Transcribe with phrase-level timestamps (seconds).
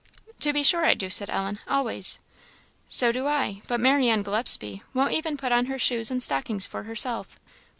[0.39, 2.17] "To be sure I do," said Ellen "always."
[2.87, 6.85] "So do I; but Marianne Gillespie won't even put on her shoes and stockings for
[6.85, 7.35] herself."